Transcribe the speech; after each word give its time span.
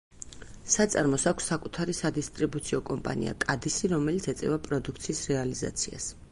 საწარმოს 0.75 1.25
აქვს 1.31 1.49
საკუთარი 1.51 1.95
სადისტრიბუციო 1.97 2.81
კომპანია 2.89 3.37
„კადისი“, 3.45 3.93
რომელიც 3.95 4.29
ეწევა 4.37 4.61
პროდუქციის 4.69 5.25
რეალიზაციას. 5.35 6.13